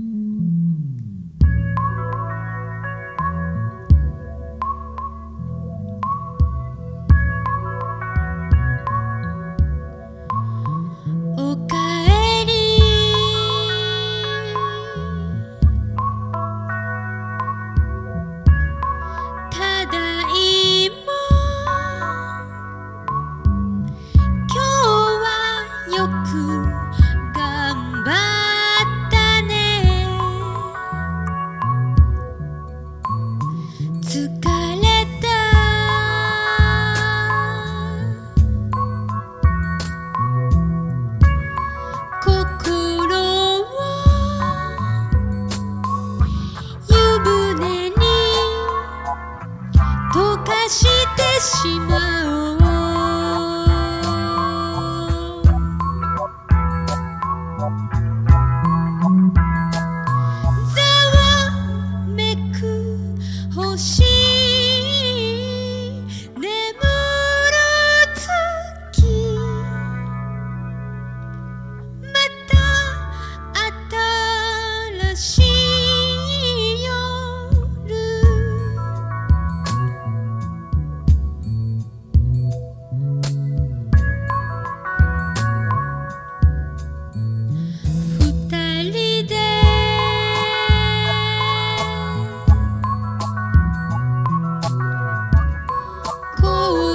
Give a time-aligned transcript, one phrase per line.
[0.00, 0.25] うん
[50.68, 50.84] し
[51.16, 52.35] てしまう。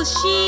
[0.03, 0.40] she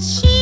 [0.00, 0.33] 星